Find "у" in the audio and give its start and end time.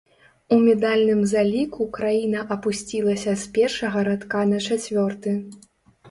0.55-0.57